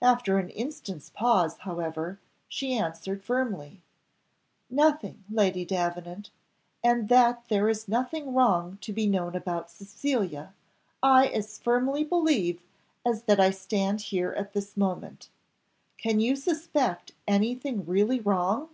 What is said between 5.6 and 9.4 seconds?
Davenant, and that there is nothing wrong to be known